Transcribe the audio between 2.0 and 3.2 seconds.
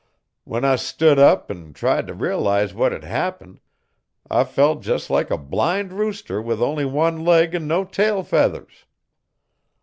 t' realise what hed